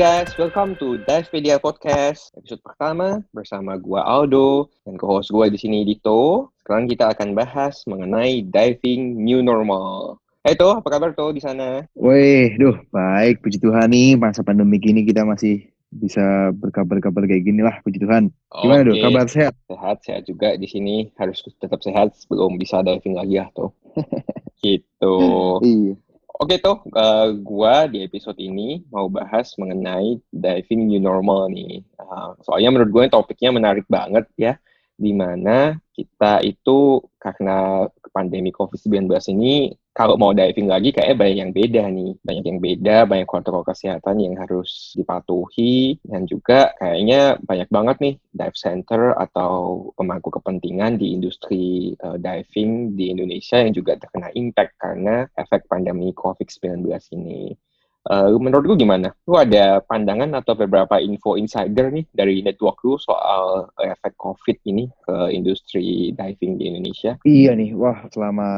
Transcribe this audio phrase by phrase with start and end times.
[0.00, 5.84] Guys, welcome to Divepedia Podcast episode pertama bersama gua Aldo dan co-host gua di sini
[5.84, 6.48] Dito.
[6.64, 10.16] Sekarang kita akan bahas mengenai diving new normal.
[10.40, 11.84] Hai To, apa kabar To di sana?
[11.92, 13.44] Wih, duh, baik.
[13.44, 18.32] Puji Tuhan nih, masa pandemi gini kita masih bisa berkabar-kabar kayak gini lah, puji Tuhan.
[18.56, 18.88] Gimana.
[18.88, 19.52] Duh, kabar sehat?
[19.68, 21.12] Sehat, sehat juga di sini.
[21.20, 23.76] Harus tetap sehat sebelum bisa diving lagi ya To.
[24.64, 25.16] gitu.
[25.60, 25.92] Iya.
[26.40, 31.84] Oke toh, eh, gua di episode ini mau bahas mengenai diving new normal nih.
[32.00, 34.56] Uh, soalnya menurut gue topiknya menarik banget ya,
[34.96, 37.84] di mana kita itu karena
[38.16, 39.68] pandemi COVID-19 ini,
[40.00, 42.12] kalau mau diving lagi kayaknya banyak yang beda nih.
[42.24, 48.14] Banyak yang beda, banyak protokol kesehatan yang harus dipatuhi, dan juga kayaknya banyak banget nih
[48.32, 49.52] dive center atau
[50.00, 56.16] pemangku kepentingan di industri uh, diving di Indonesia yang juga terkena impact karena efek pandemi
[56.16, 56.88] COVID-19
[57.20, 57.52] ini.
[58.08, 59.12] Uh, menurut lu gimana?
[59.28, 64.88] Lu ada pandangan atau beberapa info insider nih dari network lu soal efek COVID ini
[65.04, 67.20] ke industri diving di Indonesia?
[67.28, 68.48] Iya nih, wah selama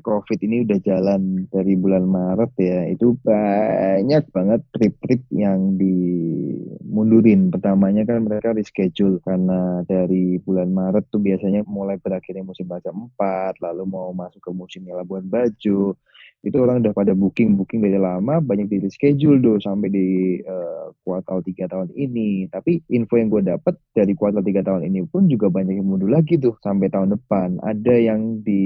[0.00, 7.52] COVID ini udah jalan dari bulan Maret ya, itu banyak banget trip-trip yang dimundurin.
[7.52, 13.60] Pertamanya kan mereka reschedule karena dari bulan Maret tuh biasanya mulai berakhirnya musim baca 4,
[13.60, 16.00] lalu mau masuk ke musimnya Labuan Bajo.
[16.46, 20.06] Itu orang udah pada booking-booking dari lama, banyak di reschedule tuh sampai di
[20.46, 22.46] uh, kuartal 3 tahun ini.
[22.46, 26.06] Tapi info yang gue dapet dari kuartal 3 tahun ini pun juga banyak yang mundur
[26.06, 27.58] lagi tuh sampai tahun depan.
[27.66, 28.62] Ada yang di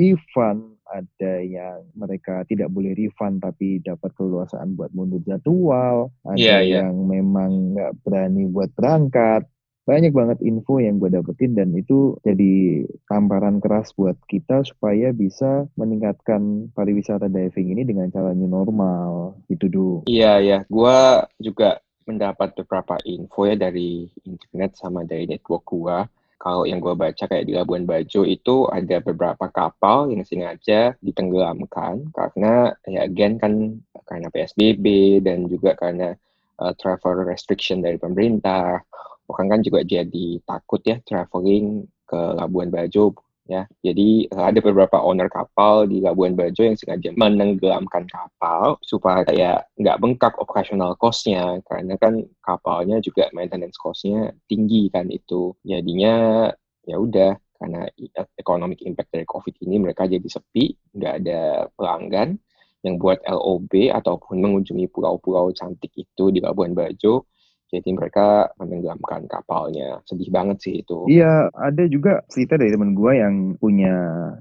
[0.00, 6.56] refund, ada yang mereka tidak boleh refund tapi dapat keluasaan buat mundur jadwal, ada Iya,
[6.64, 6.76] iya.
[6.88, 9.44] yang memang nggak berani buat berangkat.
[9.88, 15.64] Banyak banget info yang gue dapetin dan itu jadi tamparan keras buat kita supaya bisa
[15.80, 19.88] meningkatkan pariwisata diving ini dengan cara new normal gitu do.
[20.04, 20.58] Iya, ya.
[20.68, 26.04] Gua juga mendapat beberapa info ya dari internet sama dari network gua.
[26.36, 32.12] Kalau yang gua baca kayak di Labuan Bajo itu ada beberapa kapal yang sengaja ditenggelamkan
[32.12, 36.12] karena ya again kan karena PSBB dan juga karena
[36.60, 38.84] uh, travel restriction dari pemerintah.
[39.28, 43.12] Orang kan juga jadi takut ya traveling ke Labuan Bajo
[43.48, 43.64] ya.
[43.80, 49.68] Jadi uh, ada beberapa owner kapal di Labuan Bajo yang sengaja menenggelamkan kapal supaya kayak
[49.80, 55.56] nggak bengkak operasional cost-nya karena kan kapalnya juga maintenance cost-nya tinggi kan itu.
[55.64, 56.48] Jadinya
[56.84, 57.90] ya udah karena
[58.38, 62.38] economic impact dari COVID ini mereka jadi sepi, nggak ada pelanggan
[62.86, 67.26] yang buat LOB ataupun mengunjungi pulau-pulau cantik itu di Labuan Bajo.
[67.68, 70.00] Jadi mereka menenggelamkan kapalnya.
[70.08, 71.04] Sedih banget sih itu.
[71.08, 73.96] Iya, ada juga cerita dari temen gue yang punya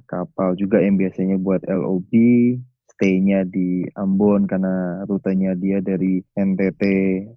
[0.07, 2.11] kapal juga yang biasanya buat LOB,
[2.97, 6.81] stay-nya di Ambon karena rutenya dia dari NTT,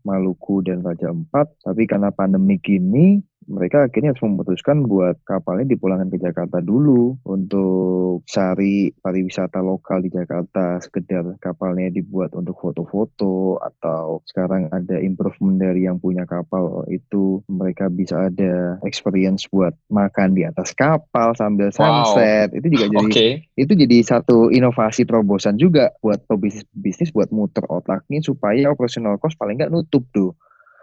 [0.08, 1.52] Maluku, dan Raja Empat.
[1.60, 8.26] Tapi karena pandemi ini, mereka akhirnya harus memutuskan buat kapalnya dipulangkan ke Jakarta dulu untuk
[8.28, 15.88] cari pariwisata lokal di Jakarta sekedar kapalnya dibuat untuk foto-foto atau sekarang ada improvement dari
[15.88, 22.52] yang punya kapal itu mereka bisa ada experience buat makan di atas kapal sambil sunset
[22.52, 22.58] wow.
[22.60, 23.30] itu juga jadi okay.
[23.56, 29.38] itu jadi satu inovasi terobosan juga buat pebisnis bisnis buat muter otaknya supaya operational cost
[29.40, 30.36] paling nggak nutup tuh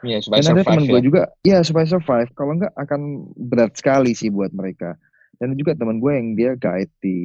[0.05, 0.91] Ya, supaya Dan ada teman ya.
[0.93, 2.29] gue juga, ya supaya survive.
[2.37, 3.01] Kalau enggak akan
[3.49, 4.93] berat sekali sih buat mereka.
[5.37, 7.17] Dan juga teman gue yang dia guide di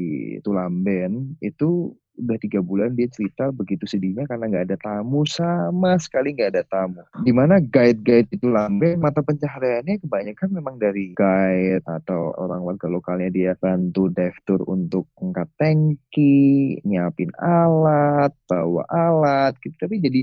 [0.44, 6.36] Tulamben itu udah tiga bulan dia cerita begitu sedihnya karena nggak ada tamu sama sekali
[6.36, 7.00] nggak ada tamu.
[7.24, 13.32] Di mana guide-guide itu lambe mata pencahariannya kebanyakan memang dari guide atau orang warga lokalnya
[13.32, 19.74] dia bantu dive tour untuk angkat tangki, nyiapin alat, bawa alat gitu.
[19.80, 20.20] Tapi jadi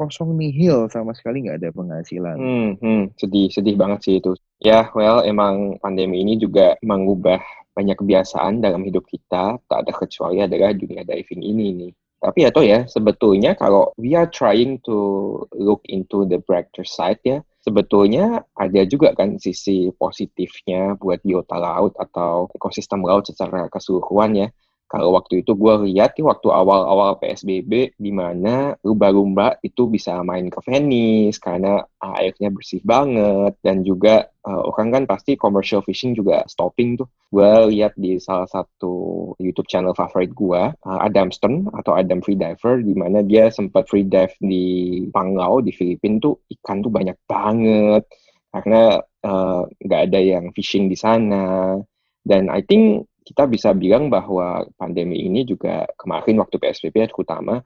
[0.00, 2.36] kosong nihil sama sekali nggak ada penghasilan.
[2.40, 4.32] Hmm, hmm, sedih, sedih banget sih itu.
[4.64, 7.44] Ya, well, emang pandemi ini juga mengubah
[7.76, 11.92] banyak kebiasaan dalam hidup kita, tak ada kecuali adalah dunia diving ini nih.
[12.20, 14.96] Tapi ya toh ya, sebetulnya kalau we are trying to
[15.56, 21.92] look into the brighter side ya, sebetulnya ada juga kan sisi positifnya buat biota laut
[21.96, 24.48] atau ekosistem laut secara keseluruhan ya
[24.90, 30.50] kalau waktu itu gue lihat nih waktu awal-awal PSBB di mana lumba-lumba itu bisa main
[30.50, 36.42] ke Venice karena airnya bersih banget dan juga uh, orang kan pasti commercial fishing juga
[36.50, 37.06] stopping tuh.
[37.30, 42.82] Gue lihat di salah satu YouTube channel favorit gue, uh, Adam Stern atau Adam Freediver,
[42.82, 48.10] di mana dia sempat free dive di Panglao di Filipina tuh ikan tuh banyak banget
[48.50, 48.98] karena
[49.86, 51.78] nggak uh, ada yang fishing di sana.
[52.20, 57.62] Dan I think kita bisa bilang bahwa pandemi ini juga kemarin waktu PSBB terutama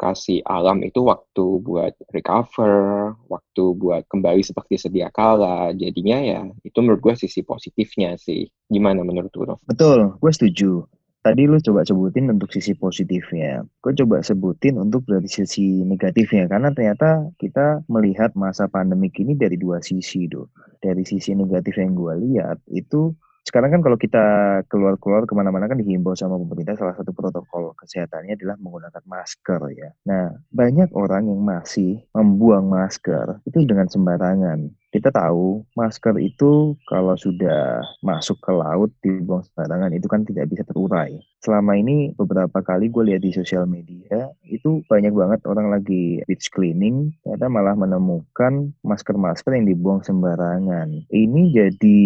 [0.00, 5.70] kasih alam itu waktu buat recover, waktu buat kembali seperti sedia kala.
[5.76, 8.48] Jadinya ya itu menurut gue sisi positifnya sih.
[8.66, 9.54] Gimana menurut lu?
[9.68, 10.88] Betul, gue setuju.
[11.24, 13.64] Tadi lu coba sebutin untuk sisi positifnya.
[13.80, 16.52] Gue coba sebutin untuk dari sisi negatifnya.
[16.52, 20.52] Karena ternyata kita melihat masa pandemik ini dari dua sisi, tuh.
[20.84, 24.24] Dari sisi negatif yang gue lihat, itu sekarang kan kalau kita
[24.72, 29.92] keluar-keluar ke mana-mana kan dihimbau sama pemerintah salah satu protokol kesehatannya adalah menggunakan masker ya.
[30.08, 34.72] Nah banyak orang yang masih membuang masker itu dengan sembarangan.
[34.94, 40.62] Kita tahu masker itu kalau sudah masuk ke laut dibuang sembarangan itu kan tidak bisa
[40.62, 41.18] terurai.
[41.42, 46.46] Selama ini beberapa kali gue lihat di sosial media itu banyak banget orang lagi beach
[46.54, 51.10] cleaning ternyata malah menemukan masker-masker yang dibuang sembarangan.
[51.10, 52.00] Ini jadi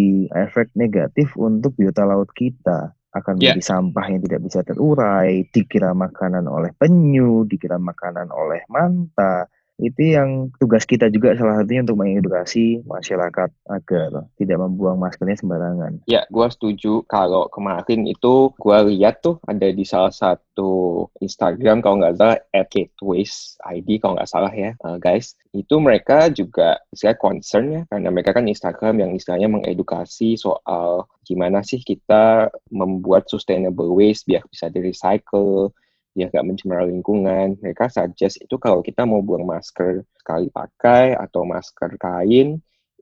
[0.48, 3.52] efek negatif untuk biota laut kita akan ya.
[3.52, 3.68] menjadi yeah.
[3.68, 10.50] sampah yang tidak bisa terurai, dikira makanan oleh penyu, dikira makanan oleh manta, itu yang
[10.58, 16.02] tugas kita juga salah satunya untuk mengedukasi masyarakat agar tidak membuang maskernya sembarangan.
[16.10, 17.06] Ya, gue setuju.
[17.06, 22.74] Kalau kemarin itu gue lihat tuh ada di salah satu Instagram kalau nggak salah at
[22.74, 25.38] ID kalau nggak salah ya uh, guys.
[25.54, 31.62] Itu mereka juga saya concern ya karena mereka kan Instagram yang istilahnya mengedukasi soal gimana
[31.62, 35.70] sih kita membuat sustainable waste biar bisa di recycle
[36.18, 37.54] ya nggak mencemar lingkungan.
[37.62, 42.58] Mereka suggest itu kalau kita mau buang masker sekali pakai atau masker kain,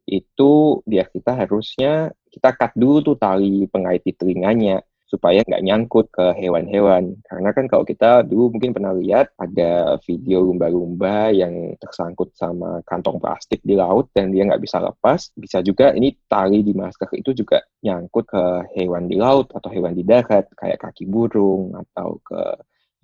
[0.07, 0.53] itu
[0.85, 6.35] biar kita harusnya kita cut dulu tuh tali pengait di telinganya supaya nggak nyangkut ke
[6.35, 7.15] hewan-hewan.
[7.23, 13.23] Karena kan kalau kita dulu mungkin pernah lihat ada video lumba-lumba yang tersangkut sama kantong
[13.23, 15.31] plastik di laut dan dia nggak bisa lepas.
[15.39, 19.95] Bisa juga ini tali di masker itu juga nyangkut ke hewan di laut atau hewan
[19.95, 22.43] di darat kayak kaki burung atau ke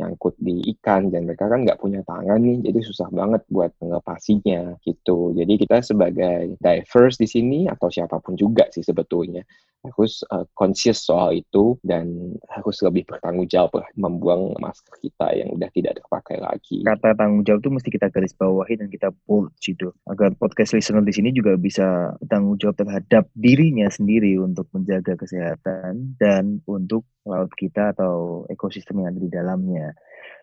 [0.03, 4.83] nyangkut di ikan dan mereka kan nggak punya tangan nih jadi susah banget buat melepasinya
[4.83, 5.31] gitu.
[5.39, 9.47] Jadi kita sebagai divers di sini atau siapa pun juga sih sebetulnya
[9.83, 15.69] harus uh, conscious soal itu dan harus lebih bertanggung jawab membuang masker kita yang udah
[15.75, 16.87] tidak terpakai lagi.
[16.87, 21.03] Kata tanggung jawab itu mesti kita garis bawahi dan kita bold gitu agar podcast listener
[21.03, 27.51] di sini juga bisa tanggung jawab terhadap dirinya sendiri untuk menjaga kesehatan dan untuk laut
[27.55, 29.95] kita atau ekosistem yang ada di dalamnya.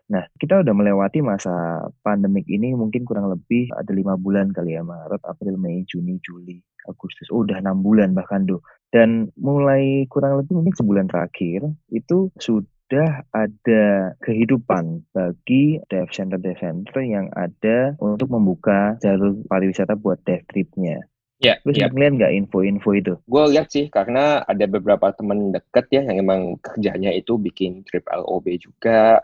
[0.10, 4.82] Nah, kita udah melewati masa pandemik ini mungkin kurang lebih ada lima bulan kali ya,
[4.82, 6.58] Maret, April, Mei, Juni, Juli,
[6.90, 7.30] Agustus.
[7.30, 8.58] Oh, udah enam bulan bahkan tuh.
[8.90, 11.62] Dan mulai kurang lebih mungkin sebulan terakhir
[11.94, 19.94] itu sudah ada kehidupan bagi dive center dive center yang ada untuk membuka jalur pariwisata
[19.94, 21.06] buat dive tripnya.
[21.40, 21.88] Ya, Lu ya.
[21.88, 23.14] ngeliat nggak info-info itu?
[23.24, 28.04] Gue lihat sih, karena ada beberapa temen deket ya yang emang kerjanya itu bikin trip
[28.12, 29.24] LOB juga,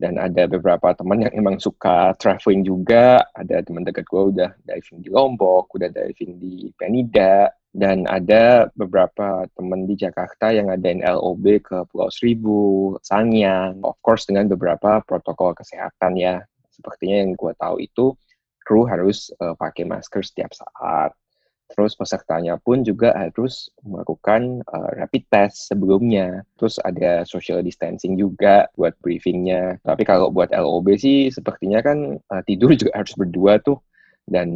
[0.00, 5.04] dan ada beberapa teman yang emang suka traveling juga ada teman dekat gue udah diving
[5.04, 11.62] di Lombok udah diving di Penida dan ada beberapa teman di Jakarta yang ada LOB
[11.62, 16.42] ke Pulau Seribu, Sanyang, of course dengan beberapa protokol kesehatan ya.
[16.74, 18.06] Sepertinya yang gue tahu itu
[18.66, 21.14] kru harus uh, pakai masker setiap saat.
[21.70, 26.42] Terus pesertanya pun juga harus melakukan uh, rapid test sebelumnya.
[26.58, 29.78] Terus ada social distancing juga buat briefingnya.
[29.86, 33.78] Tapi kalau buat LOB sih sepertinya kan uh, tidur juga harus berdua tuh
[34.28, 34.48] dan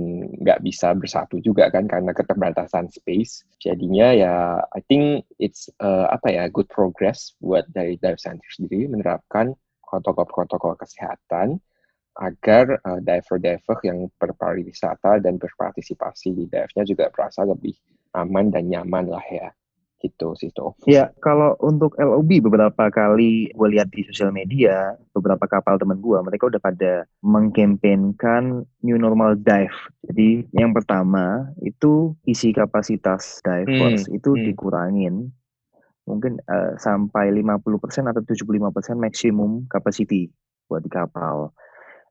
[0.42, 3.46] nggak bisa bersatu juga kan karena keterbatasan space.
[3.62, 4.34] Jadinya ya
[4.74, 9.56] I think it's uh, apa ya good progress buat dari dive center sendiri menerapkan
[9.86, 11.62] protokol-protokol kesehatan
[12.14, 17.74] agar uh, diver-diver yang berpariwisata dan berpartisipasi di dive-nya juga merasa lebih
[18.14, 19.50] aman dan nyaman lah ya
[20.04, 20.76] gitu sih tuh.
[20.84, 26.18] Ya kalau untuk LOB beberapa kali gue lihat di sosial media beberapa kapal teman gue
[26.20, 29.74] mereka udah pada mengkampanyekan new normal dive.
[30.04, 34.16] Jadi yang pertama itu isi kapasitas divers hmm.
[34.20, 34.42] itu hmm.
[34.52, 35.14] dikurangin
[36.04, 40.28] mungkin uh, sampai 50% atau 75% maksimum capacity
[40.68, 41.48] buat di kapal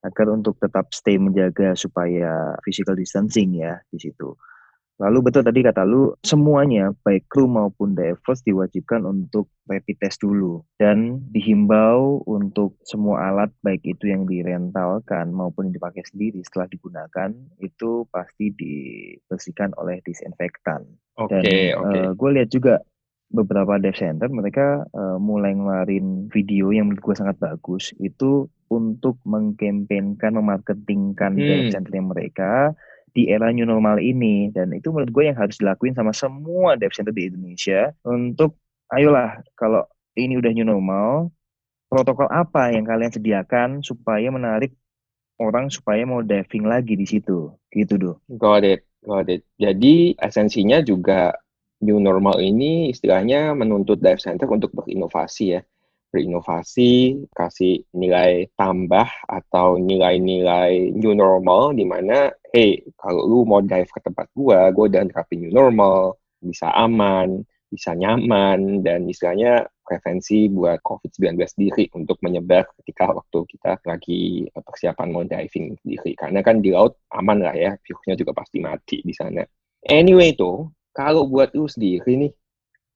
[0.04, 4.36] agar untuk tetap stay menjaga supaya physical distancing ya di situ.
[5.02, 10.62] Lalu betul tadi kata lu semuanya baik kru maupun divers diwajibkan untuk rapid test dulu
[10.78, 17.30] dan dihimbau untuk semua alat baik itu yang direntalkan maupun yang dipakai sendiri setelah digunakan
[17.58, 20.86] itu pasti dibersihkan oleh disinfektan.
[21.18, 21.90] Oke, okay, oke.
[21.90, 22.02] Okay.
[22.06, 22.76] Uh, gue lihat juga
[23.34, 29.18] beberapa dev center mereka uh, mulai ngeluarin video yang menurut gue sangat bagus itu untuk
[29.26, 31.42] mengkampanyekan, memarketingkan hmm.
[31.42, 32.78] dev centernya mereka
[33.14, 36.90] di era new normal ini dan itu menurut gue yang harus dilakuin sama semua dev
[36.90, 38.58] center di Indonesia untuk
[38.90, 39.86] ayolah kalau
[40.18, 41.30] ini udah new normal
[41.94, 44.74] protokol apa yang kalian sediakan supaya menarik
[45.38, 47.54] orang supaya mau diving lagi di situ.
[47.70, 48.12] Gitu, Do.
[48.34, 49.46] Got it, got it.
[49.58, 51.34] Jadi esensinya juga
[51.84, 55.62] new normal ini istilahnya menuntut dive center untuk berinovasi ya.
[56.14, 63.90] Berinovasi, kasih nilai tambah atau nilai-nilai new normal di mana, hey, kalau lu mau dive
[63.90, 67.42] ke tempat gua, gua udah terapin new normal, bisa aman,
[67.74, 75.08] bisa nyaman, dan istilahnya prevensi buat COVID-19 sendiri untuk menyebar ketika waktu kita lagi persiapan
[75.10, 76.14] mau diving sendiri.
[76.14, 79.42] Karena kan di laut aman lah ya, virusnya juga pasti mati di sana.
[79.90, 82.32] Anyway tuh, kalau buat lu sendiri nih,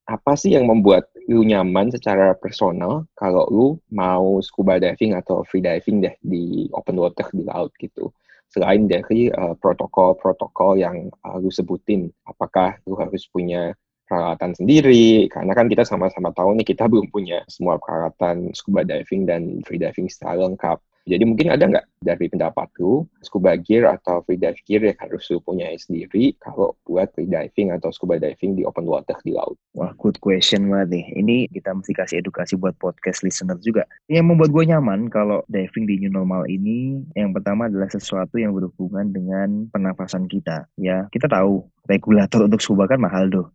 [0.07, 5.59] apa sih yang membuat lu nyaman secara personal kalau lu mau scuba diving atau free
[5.59, 8.09] diving deh di open water di laut gitu?
[8.47, 13.75] Selain dari eh, protokol-protokol yang uh, lu sebutin, apakah lu harus punya
[14.07, 19.27] peralatan sendiri karena kan kita sama-sama tahu nih kita belum punya semua peralatan scuba diving
[19.27, 20.79] dan free diving secara lengkap.
[21.07, 25.23] Jadi mungkin ada nggak dari pendapat lu scuba gear atau free dive gear yang harus
[25.31, 29.55] lu punya sendiri kalau buat free diving atau scuba diving di open water di laut?
[29.79, 31.05] Wah, good question banget nih.
[31.23, 33.87] Ini kita mesti kasih edukasi buat podcast listener juga.
[34.11, 38.51] Yang membuat gue nyaman kalau diving di new normal ini, yang pertama adalah sesuatu yang
[38.51, 40.67] berhubungan dengan pernafasan kita.
[40.75, 43.47] Ya, kita tahu regulator untuk scuba kan mahal tuh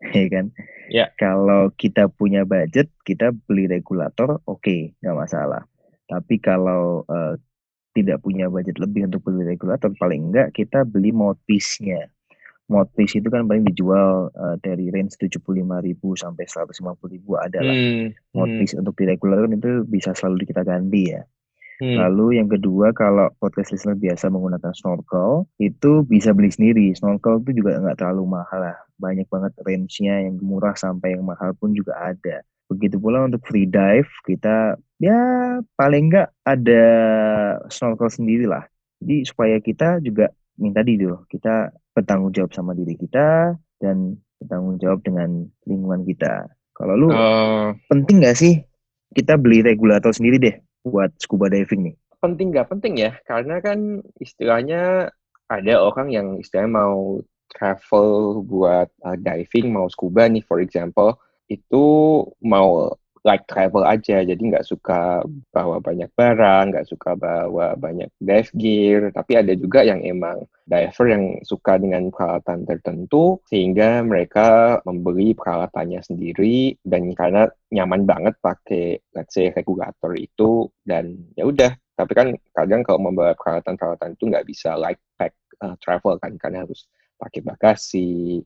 [0.16, 0.46] ya kan?
[0.90, 1.06] Ya.
[1.20, 5.62] Kalau kita punya budget, kita beli regulator, oke, okay, nggak masalah.
[6.10, 7.38] Tapi kalau uh,
[7.94, 12.10] tidak punya budget lebih untuk beli regulator, paling enggak kita beli mouthpiece-nya.
[12.70, 15.42] Mouthpiece itu kan paling dijual uh, dari range 75.000
[16.14, 17.74] sampai 150.000 adalah.
[17.74, 18.14] Hmm.
[18.34, 18.62] Hmm.
[18.62, 21.22] untuk di regulator itu bisa selalu kita ganti ya.
[21.80, 21.96] Hmm.
[21.96, 26.92] Lalu yang kedua kalau podcast listener biasa menggunakan snorkel itu bisa beli sendiri.
[26.92, 28.78] Snorkel itu juga nggak terlalu mahal lah.
[29.00, 32.44] Banyak banget range-nya yang murah sampai yang mahal pun juga ada.
[32.70, 35.18] Begitu pula untuk free dive kita ya
[35.74, 36.84] paling nggak ada
[37.66, 38.62] snorkel sendiri lah.
[39.02, 44.78] Jadi supaya kita juga minta tadi dulu kita bertanggung jawab sama diri kita dan bertanggung
[44.78, 46.46] jawab dengan lingkungan kita.
[46.78, 48.62] Kalau lu uh, penting nggak sih
[49.12, 51.96] kita beli regulator sendiri deh buat scuba diving nih?
[52.20, 55.12] Penting nggak penting ya, karena kan istilahnya
[55.50, 61.18] ada orang yang istilahnya mau travel buat uh, diving, mau scuba nih for example,
[61.50, 61.84] itu
[62.46, 65.20] mau like travel aja, jadi nggak suka
[65.52, 71.06] bawa banyak barang, nggak suka bawa banyak dive gear, tapi ada juga yang emang diver
[71.12, 78.96] yang suka dengan peralatan tertentu, sehingga mereka membeli peralatannya sendiri, dan karena nyaman banget pakai,
[79.12, 84.48] let's say, regulator itu, dan ya udah, tapi kan kadang kalau membawa peralatan-peralatan itu nggak
[84.48, 86.88] bisa like pack uh, travel kan, karena harus
[87.20, 88.40] pakai bagasi,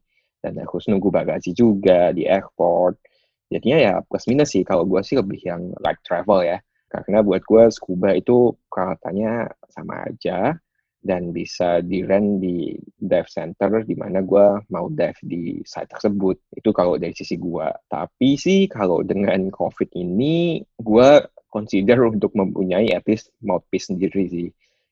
[0.44, 3.00] dan harus nunggu bagasi juga di airport,
[3.48, 6.60] jadinya ya plus minus sih kalau gue sih lebih yang like travel ya.
[6.92, 10.54] Karena buat gue scuba itu peralatannya sama aja
[11.04, 16.36] dan bisa di rent di dive center di mana gue mau dive di site tersebut.
[16.54, 21.10] Itu kalau dari sisi gue tapi sih kalau dengan covid ini gue
[21.48, 24.48] consider untuk mempunyai at least mouthpiece sendiri sih.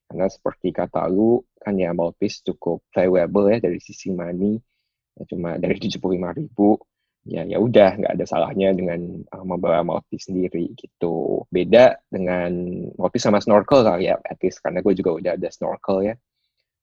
[0.09, 4.59] Karena seperti kata lu kan ya mouthpiece cukup valuable ya dari sisi money
[5.29, 6.79] cuma dari tujuh puluh lima ribu
[7.23, 12.51] ya ya udah nggak ada salahnya dengan uh, membawa mouthpiece sendiri gitu beda dengan
[12.99, 16.15] mouthpiece sama snorkel kali ya at least karena gue juga udah ada snorkel ya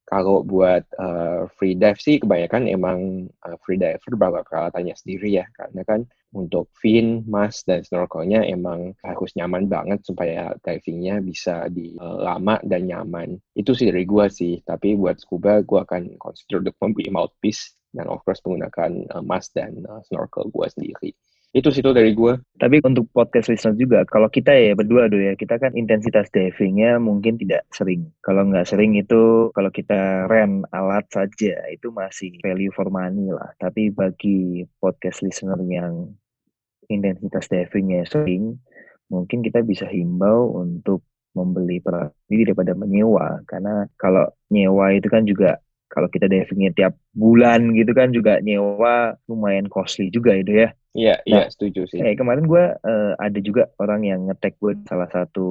[0.07, 5.45] kalau buat uh, free dive sih kebanyakan emang uh, free diver bawa peralatannya sendiri ya
[5.53, 11.97] karena kan untuk fin, mask dan snorkelnya emang harus nyaman banget supaya divingnya bisa di
[11.97, 13.33] uh, lama dan nyaman.
[13.57, 14.61] Itu sih dari gue sih.
[14.61, 19.57] Tapi buat scuba gue akan consider untuk membeli mouthpiece dan of course menggunakan uh, mask
[19.57, 21.11] dan uh, snorkel gue sendiri.
[21.49, 22.37] Itu situ dari gue.
[22.61, 27.01] Tapi untuk podcast listener juga, kalau kita ya berdua dulu ya, kita kan intensitas divingnya
[27.01, 28.05] mungkin tidak sering.
[28.21, 33.49] Kalau nggak sering itu, kalau kita rent alat saja, itu masih value for money lah.
[33.57, 36.13] Tapi bagi podcast listener yang
[36.85, 38.61] intensitas divingnya sering,
[39.09, 41.01] mungkin kita bisa himbau untuk
[41.33, 43.41] membeli peralatan daripada menyewa.
[43.49, 45.57] Karena kalau nyewa itu kan juga
[45.93, 50.67] kalau kita divingnya tiap bulan gitu kan juga nyewa lumayan costly juga itu ya.
[50.97, 52.01] Iya, iya, nah, setuju sih.
[52.01, 55.47] Kayak kemarin gue uh, ada juga orang yang ngetek gue salah satu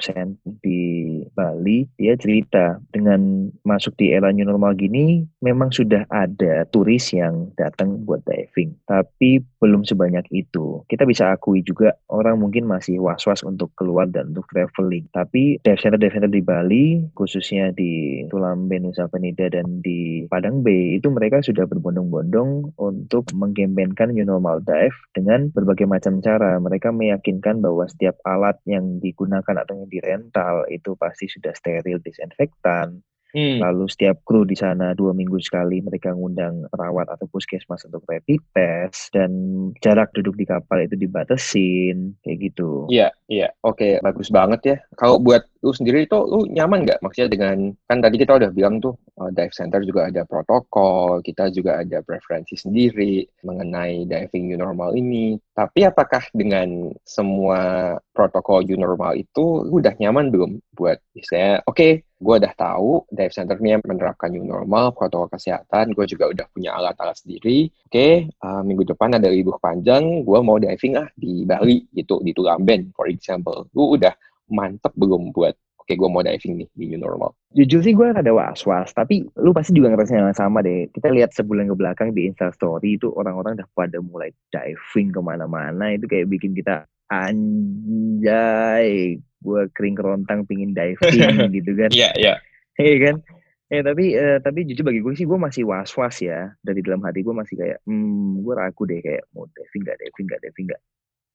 [0.00, 6.64] center di Bali, dia cerita dengan masuk di era new normal gini, memang sudah ada
[6.72, 10.80] turis yang datang buat diving, tapi belum sebanyak itu.
[10.88, 15.80] Kita bisa akui juga orang mungkin masih was-was untuk keluar dan untuk traveling, tapi dive
[15.82, 21.12] center dive center di Bali, khususnya di Tulamben, Nusa Penida dan di Padang Bay, itu
[21.12, 26.54] mereka sudah berbondong-bondong untuk menggembenkan new normal normal dive dengan berbagai macam cara.
[26.62, 33.02] Mereka meyakinkan bahwa setiap alat yang digunakan atau yang dirental itu pasti sudah steril disinfektan,
[33.36, 33.60] Hmm.
[33.60, 38.40] Lalu setiap kru di sana dua minggu sekali mereka ngundang perawat atau puskesmas untuk rapid
[38.56, 39.30] test dan
[39.84, 42.88] jarak duduk di kapal itu dibatasin kayak gitu.
[42.88, 43.52] Iya, iya.
[43.60, 44.76] Oke, bagus banget ya.
[44.96, 48.78] Kalau buat lu sendiri itu lu nyaman nggak maksudnya dengan kan tadi kita udah bilang
[48.78, 54.58] tuh uh, dive center juga ada protokol, kita juga ada preferensi sendiri mengenai diving new
[54.58, 55.36] normal ini.
[55.52, 61.74] Tapi apakah dengan semua protokol new normal itu lu udah nyaman belum buat istilahnya oke
[61.74, 66.46] okay, gue udah tahu dive center ini menerapkan new normal, protokol kesehatan, gue juga udah
[66.50, 67.70] punya alat-alat sendiri.
[67.86, 72.18] Oke, okay, uh, minggu depan ada libur panjang, gue mau diving ah di Bali gitu,
[72.26, 73.70] di Tulamben, for example.
[73.70, 74.12] Gue udah
[74.50, 77.38] mantep belum buat oke okay, gue mau diving nih di new normal.
[77.54, 80.90] Jujur sih gue ada was-was, tapi lu pasti juga ngerasain yang sama deh.
[80.90, 85.94] Kita lihat sebulan ke belakang di Instastory itu orang-orang udah pada mulai diving ke mana-mana,
[85.94, 88.88] itu kayak bikin kita anjay
[89.18, 91.90] gue kering kerontang pingin diving gitu kan.
[91.94, 92.34] Iya iya.
[92.78, 93.16] Iya kan?
[93.68, 96.52] Eh tapi uh, tapi jujur bagi gue sih gue masih was was ya.
[96.60, 100.26] Dari dalam hati gue masih kayak hmm gue ragu deh kayak mau diving gak diving
[100.28, 100.82] gak diving gak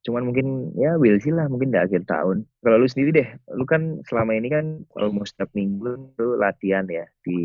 [0.03, 3.63] cuman mungkin ya will sih lah mungkin di akhir tahun kalau lu sendiri deh lu
[3.63, 7.39] kan selama ini kan kalau mau setiap minggu lu latihan ya di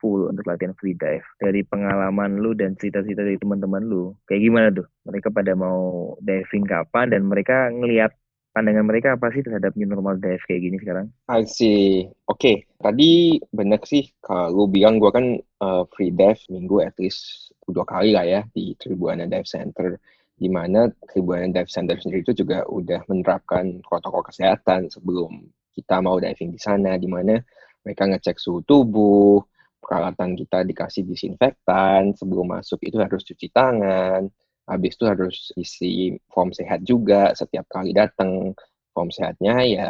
[0.00, 4.68] full untuk latihan free dive dari pengalaman lu dan cerita-cerita dari teman-teman lu kayak gimana
[4.72, 8.16] tuh mereka pada mau diving kapan dan mereka ngelihat
[8.50, 11.06] pandangan mereka apa sih terhadap new normal dive kayak gini sekarang?
[11.30, 12.10] I see.
[12.26, 12.56] Oke, okay.
[12.82, 18.10] tadi bener sih kalau bilang gue kan uh, free dive minggu at least dua kali
[18.10, 19.94] lah ya di Tribuana Dive Center
[20.40, 25.44] di mana Tribuana Dive Center sendiri itu juga udah menerapkan protokol kesehatan sebelum
[25.76, 27.36] kita mau diving di sana, di mana
[27.84, 29.44] mereka ngecek suhu tubuh,
[29.84, 34.32] peralatan kita dikasih disinfektan, sebelum masuk itu harus cuci tangan,
[34.64, 38.56] habis itu harus isi form sehat juga setiap kali datang.
[38.90, 39.88] Form sehatnya ya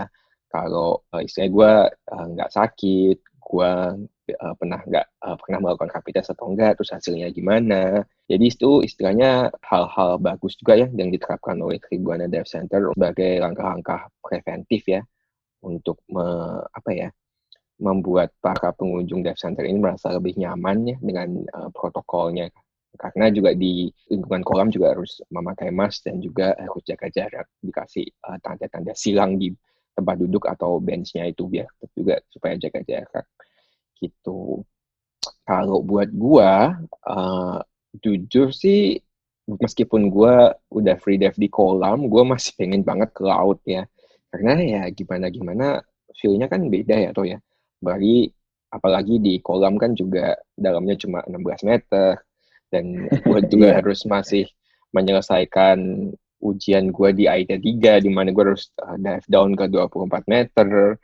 [0.50, 1.72] kalau uh, istilah gue
[2.10, 3.16] uh, nggak sakit,
[3.50, 3.72] gue
[4.38, 8.06] uh, pernah nggak uh, pernah melakukan rapid test atau enggak, terus hasilnya gimana.
[8.30, 14.06] Jadi itu istilahnya hal-hal bagus juga ya yang diterapkan oleh Tribuana Dev Center sebagai langkah-langkah
[14.22, 15.02] preventif ya
[15.66, 16.24] untuk me,
[16.70, 17.08] apa ya
[17.82, 22.52] membuat para pengunjung Dev Center ini merasa lebih nyaman ya dengan uh, protokolnya
[23.00, 28.04] karena juga di lingkungan kolam juga harus memakai mask dan juga harus jaga jarak dikasih
[28.26, 29.54] uh, tanda-tanda silang di
[29.94, 33.26] tempat duduk atau benchnya itu biar juga supaya jaga jarak
[34.00, 34.64] gitu
[35.44, 37.60] kalau buat gua uh,
[38.00, 39.00] jujur sih
[39.58, 40.34] meskipun gue
[40.70, 43.82] udah free dive di kolam, gue masih pengen banget ke laut ya.
[44.30, 45.82] Karena ya gimana-gimana
[46.14, 47.38] feel-nya kan beda ya tuh ya.
[47.82, 48.30] Bagi
[48.70, 52.22] apalagi di kolam kan juga dalamnya cuma 16 meter.
[52.70, 53.76] Dan gue juga yeah.
[53.82, 54.46] harus masih
[54.94, 56.10] menyelesaikan
[56.40, 60.94] ujian gue di AITA 3 di mana gue harus uh, dive down ke 24 meter.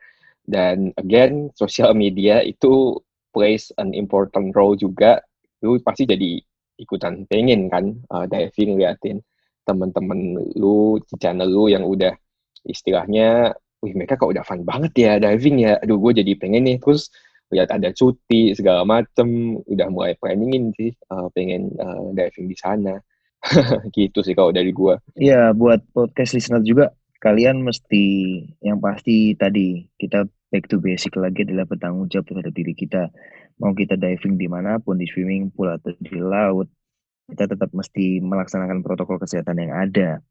[0.46, 3.02] Dan again, sosial media itu
[3.34, 5.20] plays an important role juga.
[5.60, 6.38] Lu pasti jadi
[6.78, 9.20] ikutan pengen kan uh, diving liatin
[9.66, 12.14] temen-temen lu channel lu yang udah
[12.68, 15.76] istilahnya wih mereka kok udah fun banget ya diving ya.
[15.82, 16.78] Aduh gue jadi pengen nih.
[16.78, 17.10] Terus
[17.50, 22.96] lihat ada cuti segala macem udah mulai planningin sih uh, pengen uh, diving di sana.
[23.94, 26.90] Gitu sih kalau dari gue Iya buat podcast listener juga
[27.22, 28.04] kalian mesti
[28.62, 33.12] yang pasti tadi kita back to basic lagi adalah bertanggung jawab terhadap diri kita.
[33.60, 36.72] Mau kita diving di mana pun di swimming pool atau di laut
[37.28, 40.24] kita tetap mesti melaksanakan protokol kesehatan yang ada.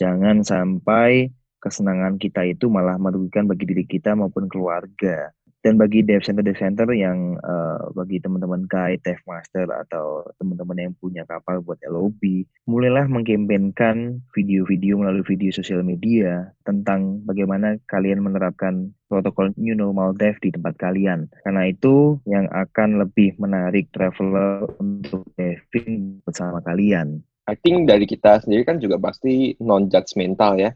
[0.00, 1.28] Jangan sampai
[1.60, 5.28] kesenangan kita itu malah merugikan bagi diri kita maupun keluarga
[5.60, 8.64] dan bagi dev center dev center yang uh, bagi teman-teman
[9.04, 15.84] dev master atau teman-teman yang punya kapal buat LOB mulailah mengkampanyekan video-video melalui video sosial
[15.84, 21.26] media tentang bagaimana kalian menerapkan protokol new normal dev di tempat kalian.
[21.42, 27.20] Karena itu yang akan lebih menarik traveler untuk diving bersama kalian.
[27.50, 30.70] I think dari kita sendiri kan juga pasti non judgmental ya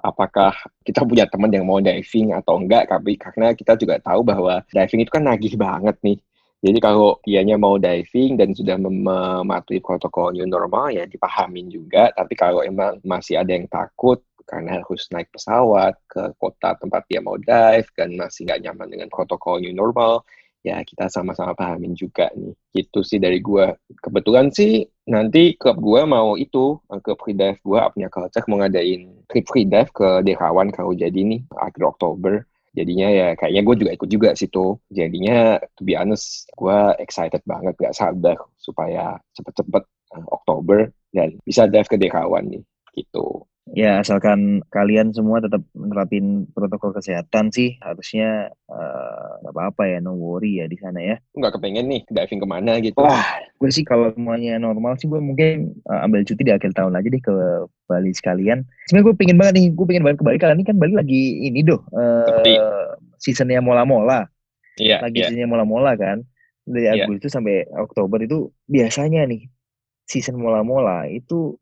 [0.00, 0.54] apakah
[0.86, 5.04] kita punya teman yang mau diving atau enggak tapi karena kita juga tahu bahwa diving
[5.04, 6.18] itu kan nagih banget nih.
[6.62, 12.14] Jadi kalau dianya mau diving dan sudah mematuhi protokol new normal ya dipahamin juga.
[12.14, 17.18] Tapi kalau emang masih ada yang takut karena harus naik pesawat ke kota tempat dia
[17.22, 20.22] mau dive dan masih nggak nyaman dengan protokol new normal
[20.62, 22.54] ya kita sama-sama pahamin juga nih.
[22.72, 23.74] Gitu sih dari gue.
[23.98, 29.26] Kebetulan sih nanti klub gue mau itu, ke free dive gue, punya culture mau ngadain
[29.26, 32.46] trip free dive ke Dekawan kalau jadi nih, akhir Oktober.
[32.72, 34.80] Jadinya ya kayaknya gue juga ikut juga situ.
[34.88, 39.84] Jadinya to be honest, gue excited banget, gak sabar supaya cepet-cepet
[40.16, 42.64] uh, Oktober dan bisa dive ke Dekawan nih
[42.96, 43.44] gitu.
[43.72, 50.12] Ya, asalkan kalian semua tetap menerapin protokol kesehatan sih, harusnya uh, nggak apa-apa ya, no
[50.12, 51.16] worry ya di sana ya.
[51.32, 53.00] Nggak kepengen nih diving ke mana gitu.
[53.00, 57.00] Wah, gue sih kalau semuanya normal sih gue mungkin uh, ambil cuti di akhir tahun
[57.00, 57.34] aja deh ke
[57.88, 58.60] Bali sekalian.
[58.92, 60.36] Sebenarnya gue pengen banget nih, gue pengen banget ke Bali.
[60.36, 64.28] Kali ini kan Bali lagi ini doh, uh, seasonnya mola-mola.
[64.76, 65.32] Iya, Lagi yeah.
[65.32, 66.20] seasonnya mola-mola kan.
[66.68, 67.08] Dari yeah.
[67.08, 69.48] Agustus sampai Oktober itu biasanya nih,
[70.04, 71.56] season mola-mola itu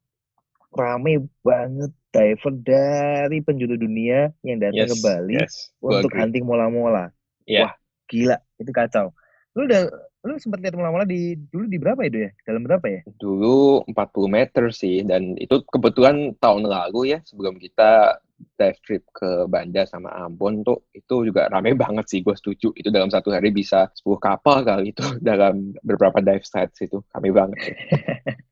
[0.75, 7.11] rame banget diver dari penjuru dunia yang datang yes, ke Bali yes, untuk hunting mola-mola.
[7.47, 7.71] Yeah.
[7.71, 7.75] Wah,
[8.11, 9.15] gila, itu kacau.
[9.55, 12.31] Lu udah lu sempat lihat mola-mola di dulu di berapa itu ya?
[12.45, 13.01] Dalam berapa ya?
[13.19, 13.97] Dulu 40
[14.31, 18.21] meter sih dan itu kebetulan tahun lalu ya sebelum kita
[18.59, 22.73] dive trip ke Banda sama Ambon tuh itu juga rame banget sih gue setuju.
[22.77, 27.01] Itu dalam satu hari bisa 10 kapal kali itu dalam beberapa dive sites itu.
[27.13, 27.59] Rame banget.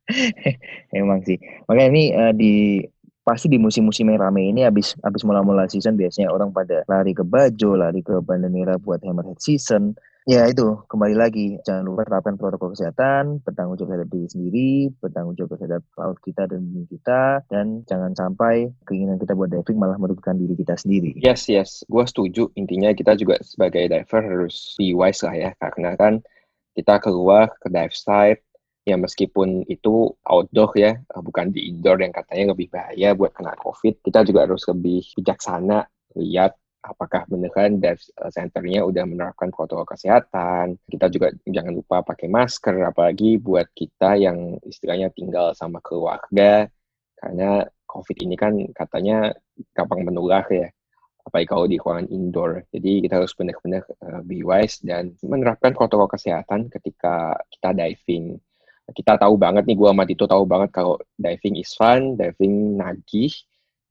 [0.99, 1.37] Emang sih.
[1.69, 2.81] Makanya ini uh, di
[3.29, 7.21] pasti di musim-musim yang rame ini habis habis mula-mula season biasanya orang pada lari ke
[7.21, 9.93] Bajo, lari ke Banda Nera buat hammerhead season.
[10.29, 15.33] Ya itu, kembali lagi, jangan lupa terapkan protokol kesehatan, bertanggung jawab terhadap diri sendiri, bertanggung
[15.41, 19.97] jawab terhadap laut kita dan bumi kita, dan jangan sampai keinginan kita buat diving malah
[19.97, 21.17] merugikan diri kita sendiri.
[21.17, 22.53] Yes, yes, gue setuju.
[22.61, 26.21] Intinya kita juga sebagai diver harus be wise lah ya, karena kan
[26.77, 28.45] kita keluar ke dive site,
[28.85, 34.05] ya meskipun itu outdoor ya, bukan di indoor yang katanya lebih bahaya buat kena COVID,
[34.05, 35.89] kita juga harus lebih bijaksana
[36.21, 40.79] lihat apakah beneran dive eh, centernya udah menerapkan protokol kesehatan.
[40.87, 46.71] Kita juga jangan lupa pakai masker, apalagi buat kita yang istilahnya tinggal sama keluarga,
[47.19, 49.33] karena COVID ini kan katanya
[49.75, 50.69] gampang menular ya,
[51.25, 52.63] apalagi kalau di ruangan indoor.
[52.71, 58.39] Jadi kita harus benar-benar uh, be wise dan menerapkan protokol kesehatan ketika kita diving.
[58.89, 63.33] Kita tahu banget nih, gue sama Tito tahu banget kalau diving is fun, diving nagih,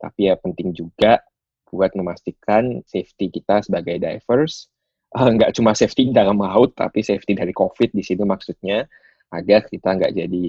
[0.01, 1.21] tapi ya penting juga
[1.69, 4.67] buat memastikan safety kita sebagai divers
[5.15, 8.87] uh, nggak cuma safety dalam laut tapi safety dari COVID di situ maksudnya
[9.27, 10.45] agar kita nggak jadi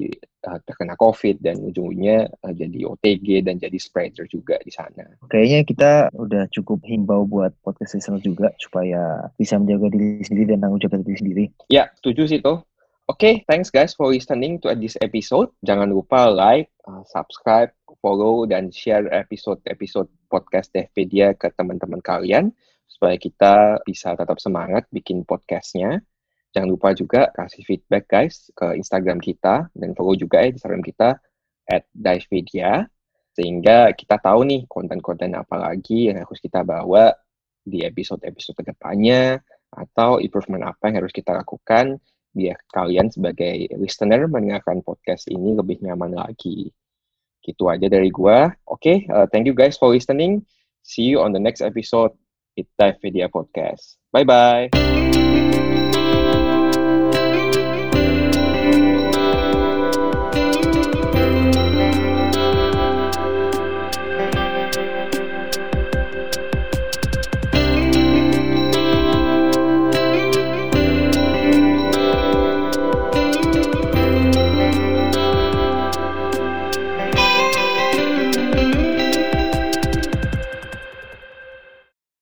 [0.46, 5.18] uh, terkena COVID dan ujung-ujungnya uh, jadi OTG dan jadi spreader juga di sana.
[5.26, 10.62] Kayaknya kita udah cukup himbau buat podcast listener juga supaya bisa menjaga diri sendiri dan
[10.62, 11.44] tanggung jawab diri sendiri.
[11.66, 12.62] Ya, setuju sih tuh.
[13.08, 15.48] Oke, okay, thanks guys for listening to this episode.
[15.64, 22.54] Jangan lupa like, uh, subscribe, follow, dan share episode-episode podcast Devpedia ke teman-teman kalian
[22.88, 26.02] supaya kita bisa tetap semangat bikin podcastnya.
[26.56, 31.20] Jangan lupa juga kasih feedback guys ke Instagram kita dan follow juga ya Instagram kita
[31.68, 32.88] at Divepedia
[33.36, 37.12] sehingga kita tahu nih konten-konten apa lagi yang harus kita bawa
[37.62, 42.00] di episode-episode ke depannya atau improvement apa yang harus kita lakukan
[42.32, 46.72] biar kalian sebagai listener mendengarkan podcast ini lebih nyaman lagi.
[47.48, 48.52] Gitu aja dari gua.
[48.68, 50.44] Oke, okay, uh, thank you guys for listening.
[50.84, 52.12] See you on the next episode
[52.60, 53.96] It Dive Video Podcast.
[54.12, 54.68] Bye-bye.